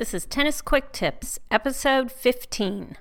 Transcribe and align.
This 0.00 0.14
is 0.14 0.24
Tennis 0.24 0.62
Quick 0.62 0.92
Tips, 0.92 1.38
episode 1.50 2.10
15. 2.10 2.96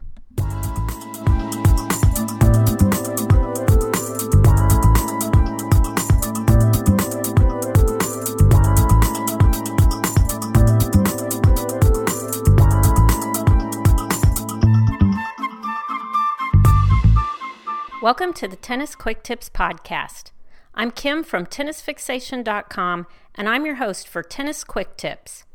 Welcome 18.02 18.34
to 18.34 18.50
the 18.50 18.58
Tennis 18.60 18.96
Quick 18.96 19.24
Tips 19.24 19.50
podcast. 19.50 20.32
I'm 20.76 20.92
Kim 20.92 21.24
from 21.24 21.46
tennisfixation.com 21.46 23.08
and 23.36 23.48
I'm 23.48 23.66
your 23.66 23.76
host 23.76 24.06
for 24.06 24.22
Tennis 24.22 24.66
Quick 24.66 24.98
Tips. 24.98 25.46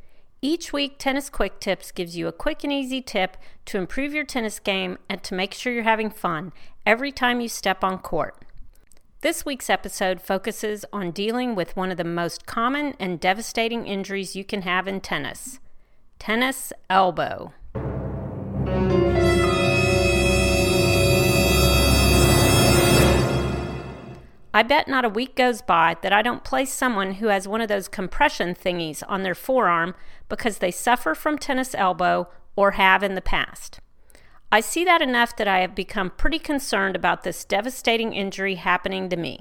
Each 0.45 0.75
week, 0.75 0.97
Tennis 0.99 1.31
Quick 1.31 1.59
Tips 1.59 1.91
gives 1.91 2.19
you 2.19 2.29
a 2.29 2.33
quick 2.33 2.65
and 2.65 2.71
easy 2.71 3.01
tip 3.01 3.39
to 3.64 3.79
improve 3.79 4.13
your 4.13 4.27
tennis 4.27 4.59
game 4.59 4.99
and 5.09 5.23
to 5.23 5.35
make 5.35 5.55
sure 5.55 5.73
you're 5.73 5.85
having 5.85 6.11
fun 6.11 6.53
every 6.85 7.11
time 7.11 7.41
you 7.41 7.49
step 7.49 7.82
on 7.82 7.96
court. 7.96 8.45
This 9.23 9.46
week's 9.46 9.71
episode 9.71 10.21
focuses 10.21 10.85
on 10.93 11.13
dealing 11.13 11.54
with 11.54 11.75
one 11.79 11.91
of 11.91 11.96
the 11.96 12.04
most 12.04 12.45
common 12.45 12.93
and 13.01 13.18
devastating 13.18 13.87
injuries 13.87 14.37
you 14.37 14.45
can 14.45 14.61
have 14.61 14.87
in 14.87 15.01
tennis 15.01 15.61
tennis 16.18 16.75
elbow. 16.90 17.54
I 24.54 24.63
bet 24.63 24.86
not 24.86 25.04
a 25.04 25.08
week 25.08 25.35
goes 25.35 25.63
by 25.63 25.96
that 26.03 26.13
I 26.13 26.22
don't 26.22 26.44
place 26.44 26.72
someone 26.72 27.14
who 27.14 27.26
has 27.26 27.49
one 27.49 27.61
of 27.61 27.67
those 27.67 27.89
compression 27.89 28.54
thingies 28.54 29.03
on 29.08 29.25
their 29.25 29.35
forearm 29.35 29.96
because 30.29 30.58
they 30.58 30.71
suffer 30.71 31.17
from 31.17 31.39
tennis 31.39 31.75
elbow 31.75 32.28
or 32.55 32.72
have 32.72 33.03
in 33.03 33.17
the 33.17 33.20
past. 33.20 33.81
I 34.53 34.61
see 34.61 34.84
that 34.84 35.03
enough 35.03 35.34
that 35.39 35.48
I 35.48 35.59
have 35.59 35.75
become 35.75 36.11
pretty 36.11 36.39
concerned 36.39 36.95
about 36.95 37.25
this 37.25 37.45
devastating 37.45 38.12
injury 38.12 38.55
happening 38.55 39.09
to 39.09 39.17
me, 39.17 39.41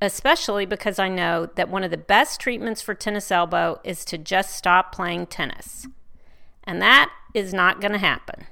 especially 0.00 0.66
because 0.66 0.98
I 0.98 1.08
know 1.08 1.46
that 1.54 1.68
one 1.68 1.84
of 1.84 1.92
the 1.92 1.96
best 1.96 2.40
treatments 2.40 2.82
for 2.82 2.94
tennis 2.94 3.30
elbow 3.30 3.78
is 3.84 4.04
to 4.06 4.18
just 4.18 4.56
stop 4.56 4.92
playing 4.92 5.26
tennis. 5.26 5.86
And 6.64 6.82
that 6.82 7.12
is 7.32 7.54
not 7.54 7.80
going 7.80 7.92
to 7.92 7.98
happen. 7.98 8.46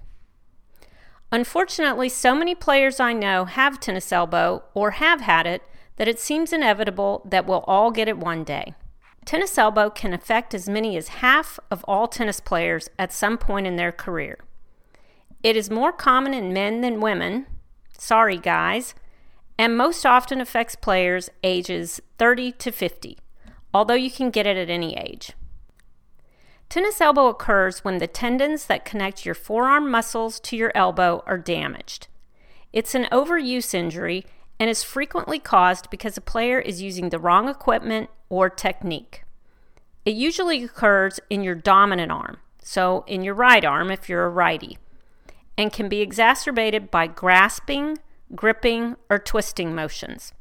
Unfortunately, 1.32 2.08
so 2.08 2.36
many 2.36 2.54
players 2.54 3.00
I 3.00 3.12
know 3.12 3.44
have 3.44 3.80
tennis 3.80 4.12
elbow 4.12 4.62
or 4.72 4.92
have 4.92 5.22
had 5.22 5.48
it 5.48 5.62
that 6.00 6.08
it 6.08 6.18
seems 6.18 6.50
inevitable 6.50 7.20
that 7.26 7.44
we'll 7.44 7.62
all 7.66 7.90
get 7.90 8.08
it 8.08 8.16
one 8.16 8.42
day. 8.42 8.72
Tennis 9.26 9.58
elbow 9.58 9.90
can 9.90 10.14
affect 10.14 10.54
as 10.54 10.66
many 10.66 10.96
as 10.96 11.08
half 11.08 11.60
of 11.70 11.84
all 11.84 12.08
tennis 12.08 12.40
players 12.40 12.88
at 12.98 13.12
some 13.12 13.36
point 13.36 13.66
in 13.66 13.76
their 13.76 13.92
career. 13.92 14.38
It 15.42 15.58
is 15.58 15.68
more 15.68 15.92
common 15.92 16.32
in 16.32 16.54
men 16.54 16.80
than 16.80 17.02
women. 17.02 17.44
Sorry, 17.98 18.38
guys. 18.38 18.94
And 19.58 19.76
most 19.76 20.06
often 20.06 20.40
affects 20.40 20.74
players 20.74 21.28
ages 21.42 22.00
30 22.16 22.52
to 22.52 22.72
50, 22.72 23.18
although 23.74 23.92
you 23.92 24.10
can 24.10 24.30
get 24.30 24.46
it 24.46 24.56
at 24.56 24.70
any 24.70 24.96
age. 24.96 25.32
Tennis 26.70 26.98
elbow 27.02 27.26
occurs 27.26 27.84
when 27.84 27.98
the 27.98 28.06
tendons 28.06 28.64
that 28.64 28.86
connect 28.86 29.26
your 29.26 29.34
forearm 29.34 29.90
muscles 29.90 30.40
to 30.40 30.56
your 30.56 30.72
elbow 30.74 31.22
are 31.26 31.36
damaged. 31.36 32.08
It's 32.72 32.94
an 32.94 33.06
overuse 33.12 33.74
injury 33.74 34.24
and 34.60 34.68
is 34.68 34.84
frequently 34.84 35.38
caused 35.38 35.88
because 35.88 36.18
a 36.18 36.20
player 36.20 36.60
is 36.60 36.82
using 36.82 37.08
the 37.08 37.18
wrong 37.18 37.48
equipment 37.48 38.10
or 38.28 38.50
technique. 38.50 39.24
It 40.04 40.14
usually 40.14 40.62
occurs 40.62 41.18
in 41.30 41.42
your 41.42 41.54
dominant 41.54 42.12
arm, 42.12 42.36
so 42.62 43.02
in 43.06 43.22
your 43.22 43.34
right 43.34 43.64
arm 43.64 43.90
if 43.90 44.08
you're 44.08 44.26
a 44.26 44.30
righty, 44.30 44.76
and 45.56 45.72
can 45.72 45.88
be 45.88 46.02
exacerbated 46.02 46.90
by 46.90 47.06
grasping, 47.06 47.98
gripping, 48.34 48.96
or 49.08 49.18
twisting 49.18 49.74
motions. 49.74 50.34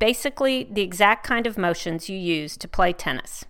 Basically, 0.00 0.64
the 0.64 0.82
exact 0.82 1.24
kind 1.24 1.46
of 1.46 1.56
motions 1.56 2.08
you 2.08 2.18
use 2.18 2.56
to 2.56 2.66
play 2.66 2.92
tennis. 2.92 3.44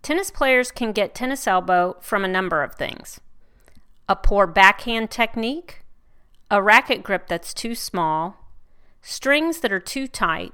Tennis 0.00 0.30
players 0.30 0.70
can 0.70 0.92
get 0.92 1.14
tennis 1.14 1.46
elbow 1.46 1.96
from 2.00 2.24
a 2.24 2.28
number 2.28 2.62
of 2.62 2.74
things 2.74 3.20
a 4.10 4.16
poor 4.16 4.46
backhand 4.46 5.10
technique, 5.10 5.84
a 6.50 6.62
racket 6.62 7.02
grip 7.02 7.28
that's 7.28 7.52
too 7.52 7.74
small, 7.74 8.47
strings 9.02 9.60
that 9.60 9.72
are 9.72 9.80
too 9.80 10.06
tight, 10.06 10.52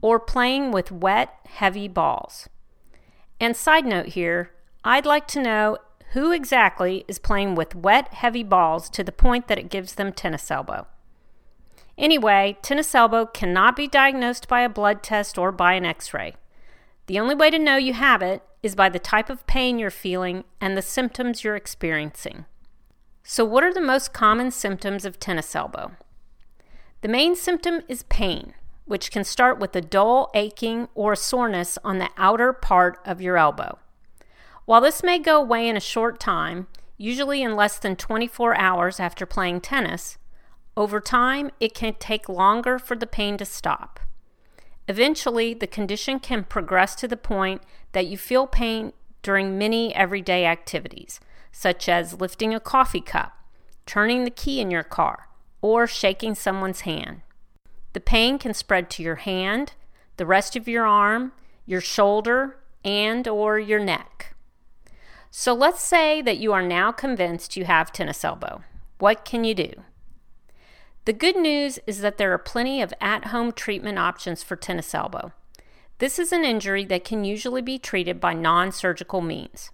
or 0.00 0.20
playing 0.20 0.70
with 0.70 0.92
wet, 0.92 1.34
heavy 1.46 1.88
balls. 1.88 2.48
And 3.40 3.56
side 3.56 3.84
note 3.84 4.08
here, 4.08 4.52
I'd 4.84 5.06
like 5.06 5.26
to 5.28 5.42
know 5.42 5.78
who 6.12 6.32
exactly 6.32 7.04
is 7.08 7.18
playing 7.18 7.54
with 7.54 7.74
wet, 7.74 8.14
heavy 8.14 8.42
balls 8.42 8.88
to 8.90 9.04
the 9.04 9.12
point 9.12 9.48
that 9.48 9.58
it 9.58 9.70
gives 9.70 9.94
them 9.94 10.12
tennis 10.12 10.50
elbow. 10.50 10.86
Anyway, 11.98 12.56
tennis 12.62 12.94
elbow 12.94 13.26
cannot 13.26 13.76
be 13.76 13.88
diagnosed 13.88 14.48
by 14.48 14.60
a 14.60 14.68
blood 14.68 15.02
test 15.02 15.36
or 15.36 15.50
by 15.50 15.74
an 15.74 15.84
x 15.84 16.14
ray. 16.14 16.34
The 17.06 17.18
only 17.18 17.34
way 17.34 17.50
to 17.50 17.58
know 17.58 17.76
you 17.76 17.92
have 17.92 18.22
it 18.22 18.42
is 18.62 18.74
by 18.74 18.88
the 18.88 18.98
type 18.98 19.28
of 19.28 19.46
pain 19.46 19.78
you're 19.78 19.90
feeling 19.90 20.44
and 20.60 20.76
the 20.76 20.82
symptoms 20.82 21.42
you're 21.42 21.56
experiencing. 21.56 22.44
So, 23.22 23.44
what 23.44 23.64
are 23.64 23.74
the 23.74 23.80
most 23.80 24.12
common 24.12 24.50
symptoms 24.50 25.04
of 25.04 25.18
tennis 25.18 25.54
elbow? 25.54 25.92
The 27.00 27.08
main 27.08 27.36
symptom 27.36 27.82
is 27.86 28.02
pain, 28.04 28.54
which 28.84 29.12
can 29.12 29.22
start 29.22 29.60
with 29.60 29.76
a 29.76 29.80
dull 29.80 30.30
aching 30.34 30.88
or 30.96 31.14
soreness 31.14 31.78
on 31.84 31.98
the 31.98 32.10
outer 32.16 32.52
part 32.52 32.98
of 33.04 33.20
your 33.20 33.36
elbow. 33.36 33.78
While 34.64 34.80
this 34.80 35.04
may 35.04 35.20
go 35.20 35.40
away 35.40 35.68
in 35.68 35.76
a 35.76 35.80
short 35.80 36.18
time, 36.18 36.66
usually 36.96 37.40
in 37.40 37.54
less 37.54 37.78
than 37.78 37.94
24 37.94 38.56
hours 38.56 38.98
after 38.98 39.26
playing 39.26 39.60
tennis, 39.60 40.18
over 40.76 41.00
time 41.00 41.52
it 41.60 41.72
can 41.72 41.94
take 41.94 42.28
longer 42.28 42.80
for 42.80 42.96
the 42.96 43.06
pain 43.06 43.36
to 43.38 43.44
stop. 43.44 44.00
Eventually, 44.88 45.54
the 45.54 45.68
condition 45.68 46.18
can 46.18 46.42
progress 46.42 46.96
to 46.96 47.06
the 47.06 47.16
point 47.16 47.62
that 47.92 48.06
you 48.06 48.18
feel 48.18 48.48
pain 48.48 48.92
during 49.22 49.56
many 49.56 49.94
everyday 49.94 50.46
activities, 50.46 51.20
such 51.52 51.88
as 51.88 52.20
lifting 52.20 52.52
a 52.52 52.60
coffee 52.60 53.00
cup, 53.00 53.38
turning 53.86 54.24
the 54.24 54.30
key 54.30 54.60
in 54.60 54.70
your 54.70 54.82
car, 54.82 55.27
or 55.60 55.86
shaking 55.86 56.34
someone's 56.34 56.82
hand. 56.82 57.22
The 57.92 58.00
pain 58.00 58.38
can 58.38 58.54
spread 58.54 58.90
to 58.90 59.02
your 59.02 59.16
hand, 59.16 59.72
the 60.16 60.26
rest 60.26 60.56
of 60.56 60.68
your 60.68 60.86
arm, 60.86 61.32
your 61.66 61.80
shoulder, 61.80 62.58
and 62.84 63.26
or 63.26 63.58
your 63.58 63.80
neck. 63.80 64.34
So 65.30 65.52
let's 65.52 65.82
say 65.82 66.22
that 66.22 66.38
you 66.38 66.52
are 66.52 66.62
now 66.62 66.92
convinced 66.92 67.56
you 67.56 67.64
have 67.64 67.92
tennis 67.92 68.24
elbow. 68.24 68.62
What 68.98 69.24
can 69.24 69.44
you 69.44 69.54
do? 69.54 69.70
The 71.04 71.12
good 71.12 71.36
news 71.36 71.78
is 71.86 72.00
that 72.00 72.18
there 72.18 72.32
are 72.32 72.38
plenty 72.38 72.82
of 72.82 72.92
at-home 73.00 73.52
treatment 73.52 73.98
options 73.98 74.42
for 74.42 74.56
tennis 74.56 74.94
elbow. 74.94 75.32
This 75.98 76.18
is 76.18 76.32
an 76.32 76.44
injury 76.44 76.84
that 76.84 77.04
can 77.04 77.24
usually 77.24 77.62
be 77.62 77.78
treated 77.78 78.20
by 78.20 78.34
non-surgical 78.34 79.20
means. 79.20 79.70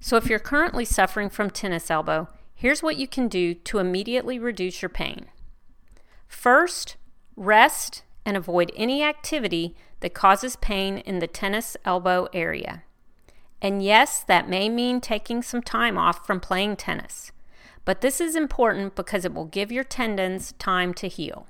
So 0.00 0.16
if 0.16 0.26
you're 0.26 0.38
currently 0.38 0.84
suffering 0.84 1.30
from 1.30 1.50
tennis 1.50 1.90
elbow, 1.90 2.28
Here's 2.54 2.82
what 2.82 2.96
you 2.96 3.06
can 3.06 3.28
do 3.28 3.54
to 3.54 3.78
immediately 3.78 4.38
reduce 4.38 4.80
your 4.80 4.88
pain. 4.88 5.26
First, 6.26 6.96
rest 7.36 8.02
and 8.24 8.36
avoid 8.36 8.72
any 8.76 9.02
activity 9.02 9.74
that 10.00 10.14
causes 10.14 10.56
pain 10.56 10.98
in 10.98 11.18
the 11.18 11.26
tennis 11.26 11.76
elbow 11.84 12.28
area. 12.32 12.82
And 13.60 13.82
yes, 13.82 14.22
that 14.22 14.48
may 14.48 14.68
mean 14.68 15.00
taking 15.00 15.42
some 15.42 15.62
time 15.62 15.96
off 15.96 16.26
from 16.26 16.40
playing 16.40 16.76
tennis, 16.76 17.32
but 17.84 18.00
this 18.00 18.20
is 18.20 18.36
important 18.36 18.94
because 18.94 19.24
it 19.24 19.34
will 19.34 19.46
give 19.46 19.72
your 19.72 19.84
tendons 19.84 20.52
time 20.52 20.92
to 20.94 21.08
heal. 21.08 21.46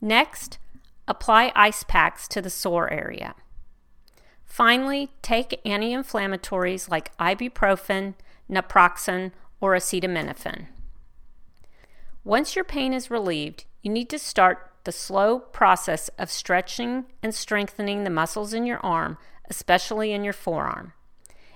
Next, 0.00 0.58
apply 1.08 1.52
ice 1.54 1.84
packs 1.84 2.28
to 2.28 2.42
the 2.42 2.50
sore 2.50 2.90
area. 2.90 3.34
Finally, 4.44 5.10
take 5.22 5.60
anti 5.64 5.92
inflammatories 5.92 6.90
like 6.90 7.16
ibuprofen, 7.18 8.14
naproxen, 8.50 9.32
or 9.60 9.74
acetaminophen. 9.74 10.66
Once 12.24 12.54
your 12.54 12.64
pain 12.64 12.92
is 12.92 13.10
relieved, 13.10 13.64
you 13.82 13.90
need 13.90 14.10
to 14.10 14.18
start 14.18 14.70
the 14.84 14.92
slow 14.92 15.38
process 15.38 16.08
of 16.18 16.30
stretching 16.30 17.04
and 17.22 17.34
strengthening 17.34 18.04
the 18.04 18.10
muscles 18.10 18.52
in 18.54 18.66
your 18.66 18.78
arm, 18.78 19.18
especially 19.48 20.12
in 20.12 20.24
your 20.24 20.32
forearm. 20.32 20.92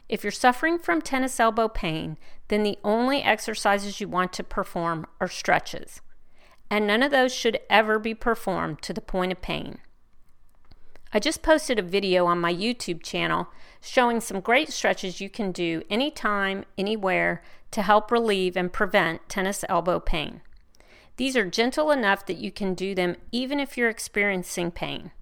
If 0.09 0.23
you're 0.23 0.31
suffering 0.31 0.79
from 0.79 1.01
tennis 1.01 1.41
elbow 1.41 1.69
pain, 1.69 2.19
then 2.49 2.63
the 2.63 2.79
only 2.85 3.23
exercises 3.23 4.01
you 4.01 4.09
want 4.09 4.33
to 4.35 4.45
perform 4.45 5.07
are 5.21 5.29
stretches, 5.29 6.03
and 6.71 6.87
none 6.87 7.03
of 7.03 7.11
those 7.11 7.35
should 7.35 7.61
ever 7.71 7.99
be 7.99 8.15
performed 8.15 8.83
to 8.83 8.93
the 8.93 9.01
point 9.01 9.33
of 9.33 9.41
pain. 9.41 9.79
I 11.17 11.21
just 11.21 11.43
posted 11.43 11.79
a 11.79 11.83
video 11.83 12.27
on 12.27 12.41
my 12.41 12.53
YouTube 12.53 13.01
channel 13.01 13.47
showing 13.81 14.21
some 14.21 14.41
great 14.41 14.71
stretches 14.73 15.21
you 15.21 15.31
can 15.31 15.53
do 15.53 15.85
anytime, 15.89 16.65
anywhere 16.77 17.41
to 17.71 17.83
help 17.83 18.11
relieve 18.11 18.57
and 18.57 18.73
prevent 18.73 19.29
tennis 19.29 19.65
elbow 19.69 20.01
pain. 20.01 20.41
These 21.17 21.37
are 21.37 21.49
gentle 21.49 21.93
enough 21.93 22.27
that 22.27 22.39
you 22.39 22.51
can 22.51 22.75
do 22.75 22.97
them 22.97 23.15
even 23.31 23.61
if 23.61 23.79
you're 23.79 23.89
experiencing 23.89 24.73
pain. 24.73 25.13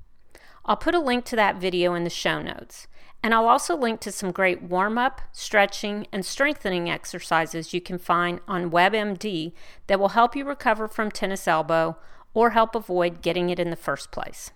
I'll 0.64 0.78
put 0.78 0.94
a 0.94 0.98
link 0.98 1.26
to 1.26 1.36
that 1.36 1.60
video 1.60 1.92
in 1.92 2.04
the 2.04 2.10
show 2.10 2.40
notes. 2.40 2.86
And 3.22 3.34
I'll 3.34 3.46
also 3.46 3.76
link 3.76 4.00
to 4.00 4.12
some 4.12 4.32
great 4.32 4.62
warm 4.62 4.96
up, 4.96 5.20
stretching, 5.30 6.06
and 6.10 6.24
strengthening 6.24 6.88
exercises 6.88 7.74
you 7.74 7.82
can 7.82 7.98
find 7.98 8.40
on 8.48 8.70
WebMD 8.70 9.52
that 9.88 10.00
will 10.00 10.08
help 10.08 10.34
you 10.34 10.46
recover 10.46 10.88
from 10.88 11.10
tennis 11.10 11.46
elbow 11.46 11.98
or 12.32 12.50
help 12.50 12.74
avoid 12.74 13.20
getting 13.20 13.50
it 13.50 13.58
in 13.58 13.68
the 13.68 13.76
first 13.76 14.10
place. 14.10 14.52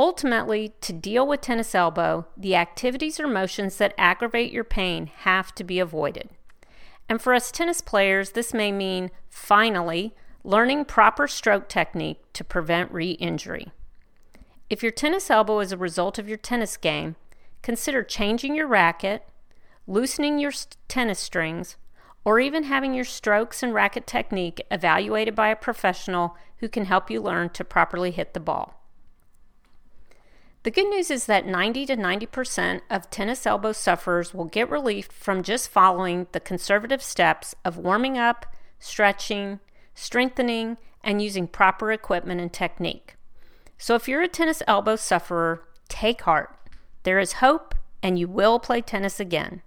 Ultimately, 0.00 0.72
to 0.80 0.94
deal 0.94 1.26
with 1.26 1.42
tennis 1.42 1.74
elbow, 1.74 2.26
the 2.34 2.56
activities 2.56 3.20
or 3.20 3.26
motions 3.26 3.76
that 3.76 3.92
aggravate 3.98 4.50
your 4.50 4.64
pain 4.64 5.10
have 5.14 5.54
to 5.56 5.62
be 5.62 5.78
avoided. 5.78 6.30
And 7.06 7.20
for 7.20 7.34
us 7.34 7.50
tennis 7.50 7.82
players, 7.82 8.30
this 8.30 8.54
may 8.54 8.72
mean 8.72 9.10
finally 9.28 10.14
learning 10.42 10.86
proper 10.86 11.28
stroke 11.28 11.68
technique 11.68 12.22
to 12.32 12.42
prevent 12.42 12.90
re 12.90 13.10
injury. 13.10 13.72
If 14.70 14.82
your 14.82 14.90
tennis 14.90 15.28
elbow 15.28 15.60
is 15.60 15.70
a 15.70 15.76
result 15.76 16.18
of 16.18 16.30
your 16.30 16.38
tennis 16.38 16.78
game, 16.78 17.16
consider 17.60 18.02
changing 18.02 18.54
your 18.54 18.68
racket, 18.68 19.28
loosening 19.86 20.38
your 20.38 20.52
tennis 20.88 21.18
strings, 21.18 21.76
or 22.24 22.40
even 22.40 22.62
having 22.62 22.94
your 22.94 23.04
strokes 23.04 23.62
and 23.62 23.74
racket 23.74 24.06
technique 24.06 24.62
evaluated 24.70 25.34
by 25.34 25.48
a 25.48 25.56
professional 25.56 26.38
who 26.60 26.70
can 26.70 26.86
help 26.86 27.10
you 27.10 27.20
learn 27.20 27.50
to 27.50 27.64
properly 27.64 28.12
hit 28.12 28.32
the 28.32 28.40
ball. 28.40 28.79
The 30.62 30.70
good 30.70 30.90
news 30.90 31.10
is 31.10 31.24
that 31.24 31.46
90 31.46 31.86
to 31.86 31.96
90% 31.96 32.82
of 32.90 33.08
tennis 33.08 33.46
elbow 33.46 33.72
sufferers 33.72 34.34
will 34.34 34.44
get 34.44 34.68
relief 34.68 35.06
from 35.06 35.42
just 35.42 35.70
following 35.70 36.26
the 36.32 36.40
conservative 36.40 37.02
steps 37.02 37.54
of 37.64 37.78
warming 37.78 38.18
up, 38.18 38.44
stretching, 38.78 39.60
strengthening, 39.94 40.76
and 41.02 41.22
using 41.22 41.48
proper 41.48 41.90
equipment 41.90 42.42
and 42.42 42.52
technique. 42.52 43.16
So 43.78 43.94
if 43.94 44.06
you're 44.06 44.20
a 44.20 44.28
tennis 44.28 44.62
elbow 44.66 44.96
sufferer, 44.96 45.62
take 45.88 46.20
heart. 46.22 46.54
There 47.04 47.18
is 47.18 47.34
hope, 47.34 47.74
and 48.02 48.18
you 48.18 48.28
will 48.28 48.58
play 48.58 48.82
tennis 48.82 49.18
again. 49.18 49.62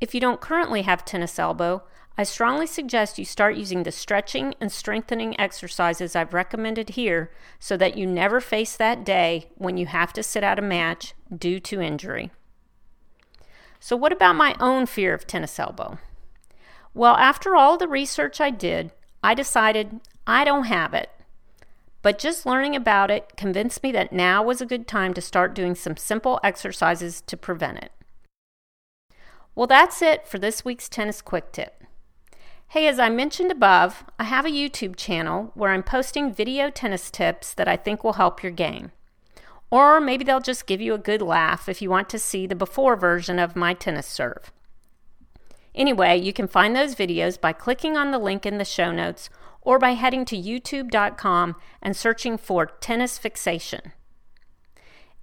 If 0.00 0.14
you 0.14 0.20
don't 0.20 0.40
currently 0.40 0.82
have 0.82 1.04
tennis 1.04 1.38
elbow, 1.38 1.82
I 2.16 2.22
strongly 2.22 2.66
suggest 2.66 3.18
you 3.18 3.24
start 3.24 3.56
using 3.56 3.82
the 3.82 3.90
stretching 3.90 4.54
and 4.60 4.70
strengthening 4.70 5.38
exercises 5.40 6.14
I've 6.14 6.34
recommended 6.34 6.90
here 6.90 7.32
so 7.58 7.76
that 7.76 7.96
you 7.96 8.06
never 8.06 8.40
face 8.40 8.76
that 8.76 9.04
day 9.04 9.48
when 9.56 9.76
you 9.76 9.86
have 9.86 10.12
to 10.12 10.22
sit 10.22 10.44
out 10.44 10.58
a 10.58 10.62
match 10.62 11.14
due 11.36 11.58
to 11.60 11.80
injury. 11.80 12.30
So, 13.80 13.96
what 13.96 14.12
about 14.12 14.36
my 14.36 14.54
own 14.60 14.86
fear 14.86 15.12
of 15.12 15.26
tennis 15.26 15.58
elbow? 15.58 15.98
Well, 16.94 17.16
after 17.16 17.56
all 17.56 17.76
the 17.76 17.88
research 17.88 18.40
I 18.40 18.50
did, 18.50 18.92
I 19.22 19.34
decided 19.34 20.00
I 20.26 20.44
don't 20.44 20.64
have 20.64 20.94
it. 20.94 21.10
But 22.00 22.18
just 22.18 22.46
learning 22.46 22.76
about 22.76 23.10
it 23.10 23.36
convinced 23.36 23.82
me 23.82 23.90
that 23.92 24.12
now 24.12 24.42
was 24.42 24.60
a 24.60 24.66
good 24.66 24.86
time 24.86 25.14
to 25.14 25.20
start 25.20 25.54
doing 25.54 25.74
some 25.74 25.96
simple 25.96 26.38
exercises 26.44 27.22
to 27.22 27.36
prevent 27.36 27.78
it. 27.78 27.90
Well, 29.54 29.66
that's 29.66 30.02
it 30.02 30.26
for 30.26 30.38
this 30.38 30.64
week's 30.64 30.88
tennis 30.88 31.22
quick 31.22 31.52
tip. 31.52 31.84
Hey, 32.68 32.88
as 32.88 32.98
I 32.98 33.08
mentioned 33.08 33.52
above, 33.52 34.04
I 34.18 34.24
have 34.24 34.44
a 34.44 34.50
YouTube 34.50 34.96
channel 34.96 35.52
where 35.54 35.70
I'm 35.70 35.84
posting 35.84 36.32
video 36.32 36.70
tennis 36.70 37.10
tips 37.10 37.54
that 37.54 37.68
I 37.68 37.76
think 37.76 38.02
will 38.02 38.14
help 38.14 38.42
your 38.42 38.50
game. 38.50 38.90
Or 39.70 40.00
maybe 40.00 40.24
they'll 40.24 40.40
just 40.40 40.66
give 40.66 40.80
you 40.80 40.92
a 40.94 40.98
good 40.98 41.22
laugh 41.22 41.68
if 41.68 41.80
you 41.80 41.88
want 41.88 42.08
to 42.10 42.18
see 42.18 42.46
the 42.46 42.56
before 42.56 42.96
version 42.96 43.38
of 43.38 43.54
my 43.54 43.74
tennis 43.74 44.06
serve. 44.06 44.50
Anyway, 45.74 46.16
you 46.20 46.32
can 46.32 46.48
find 46.48 46.74
those 46.74 46.94
videos 46.94 47.40
by 47.40 47.52
clicking 47.52 47.96
on 47.96 48.10
the 48.10 48.18
link 48.18 48.46
in 48.46 48.58
the 48.58 48.64
show 48.64 48.92
notes 48.92 49.30
or 49.60 49.78
by 49.78 49.90
heading 49.90 50.24
to 50.24 50.36
youtube.com 50.36 51.56
and 51.82 51.96
searching 51.96 52.36
for 52.36 52.66
tennis 52.66 53.18
fixation. 53.18 53.92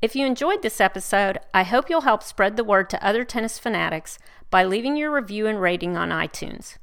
If 0.02 0.16
you 0.16 0.26
enjoyed 0.26 0.62
this 0.62 0.80
episode, 0.82 1.40
I 1.54 1.64
hope 1.64 1.90
you'll 1.90 2.02
help 2.02 2.24
spread 2.24 2.58
the 2.58 2.64
word 2.64 2.90
to 2.90 3.06
other 3.06 3.24
tennis 3.24 3.60
fanatics 3.60 4.18
by 4.50 4.64
leaving 4.64 4.98
your 4.98 5.12
review 5.12 5.46
and 5.48 5.62
rating 5.62 5.96
on 5.96 6.10
iTunes. 6.10 6.78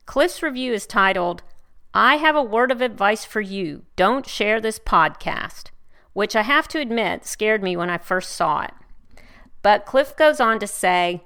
Cliff's 0.05 0.43
review 0.43 0.73
is 0.73 0.85
titled, 0.85 1.43
I 1.93 2.15
have 2.15 2.35
a 2.35 2.43
word 2.43 2.71
of 2.71 2.81
advice 2.81 3.23
for 3.23 3.39
you. 3.39 3.83
Don't 3.95 4.27
share 4.27 4.59
this 4.59 4.79
podcast 4.79 5.69
which 6.13 6.35
I 6.35 6.43
have 6.43 6.67
to 6.69 6.79
admit 6.79 7.25
scared 7.25 7.61
me 7.61 7.75
when 7.75 7.89
I 7.89 7.97
first 7.97 8.33
saw 8.33 8.61
it. 8.61 8.73
But 9.61 9.85
Cliff 9.85 10.15
goes 10.15 10.39
on 10.39 10.59
to 10.59 10.67
say 10.67 11.23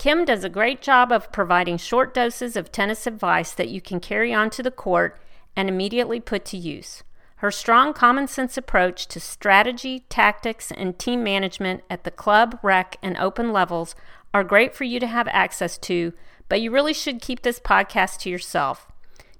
Kim 0.00 0.24
does 0.24 0.44
a 0.44 0.48
great 0.48 0.80
job 0.80 1.12
of 1.12 1.30
providing 1.30 1.76
short 1.76 2.14
doses 2.14 2.56
of 2.56 2.72
tennis 2.72 3.06
advice 3.06 3.52
that 3.52 3.68
you 3.68 3.82
can 3.82 4.00
carry 4.00 4.32
onto 4.32 4.62
the 4.62 4.70
court 4.70 5.20
and 5.54 5.68
immediately 5.68 6.18
put 6.18 6.42
to 6.46 6.56
use. 6.56 7.02
Her 7.36 7.50
strong 7.50 7.92
common 7.92 8.26
sense 8.26 8.56
approach 8.56 9.06
to 9.08 9.20
strategy, 9.20 10.06
tactics, 10.08 10.72
and 10.72 10.98
team 10.98 11.22
management 11.22 11.82
at 11.90 12.04
the 12.04 12.10
club, 12.10 12.58
rec, 12.62 12.96
and 13.02 13.14
open 13.18 13.52
levels 13.52 13.94
are 14.32 14.42
great 14.42 14.74
for 14.74 14.84
you 14.84 15.00
to 15.00 15.06
have 15.06 15.28
access 15.28 15.76
to, 15.76 16.14
but 16.48 16.62
you 16.62 16.70
really 16.70 16.94
should 16.94 17.20
keep 17.20 17.42
this 17.42 17.60
podcast 17.60 18.20
to 18.20 18.30
yourself. 18.30 18.90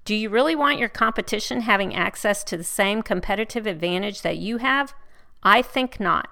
Do 0.04 0.14
you 0.14 0.28
really 0.28 0.54
want 0.54 0.78
your 0.78 0.90
competition 0.90 1.62
having 1.62 1.94
access 1.94 2.44
to 2.44 2.58
the 2.58 2.64
same 2.64 3.02
competitive 3.02 3.66
advantage 3.66 4.20
that 4.20 4.36
you 4.36 4.58
have? 4.58 4.92
I 5.42 5.62
think 5.62 5.98
not. 6.00 6.28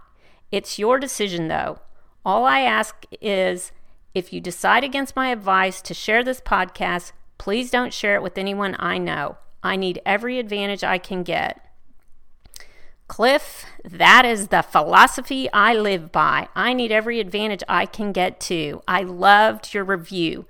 It's 0.52 0.78
your 0.78 0.98
decision, 0.98 1.48
though. 1.48 1.78
All 2.26 2.44
I 2.44 2.60
ask 2.60 3.06
is 3.22 3.72
if 4.18 4.32
you 4.32 4.40
decide 4.40 4.84
against 4.84 5.16
my 5.16 5.28
advice 5.28 5.80
to 5.82 5.94
share 5.94 6.22
this 6.22 6.40
podcast, 6.40 7.10
please 7.38 7.70
don't 7.70 7.94
share 7.94 8.16
it 8.16 8.22
with 8.22 8.36
anyone 8.36 8.76
I 8.78 8.98
know. 8.98 9.38
I 9.62 9.76
need 9.76 10.02
every 10.04 10.38
advantage 10.38 10.84
I 10.84 10.98
can 10.98 11.22
get. 11.22 11.64
Cliff, 13.06 13.64
that 13.84 14.26
is 14.26 14.48
the 14.48 14.62
philosophy 14.62 15.48
I 15.52 15.74
live 15.74 16.10
by. 16.12 16.48
I 16.54 16.74
need 16.74 16.92
every 16.92 17.20
advantage 17.20 17.62
I 17.68 17.86
can 17.86 18.12
get 18.12 18.38
to. 18.40 18.82
I 18.86 19.02
loved 19.02 19.72
your 19.72 19.84
review. 19.84 20.44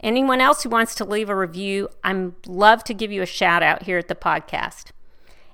Anyone 0.00 0.40
else 0.40 0.62
who 0.62 0.70
wants 0.70 0.94
to 0.94 1.04
leave 1.04 1.28
a 1.28 1.36
review, 1.36 1.90
I'm 2.02 2.36
love 2.46 2.82
to 2.84 2.94
give 2.94 3.12
you 3.12 3.20
a 3.20 3.26
shout 3.26 3.62
out 3.62 3.82
here 3.82 3.98
at 3.98 4.08
the 4.08 4.14
podcast. 4.14 4.92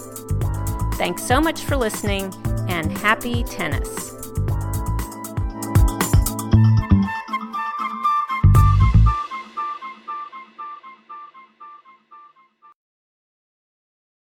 Thanks 0.94 1.24
so 1.24 1.40
much 1.40 1.60
for 1.62 1.76
listening, 1.76 2.32
and 2.68 2.96
happy 2.98 3.44
tennis! 3.44 4.11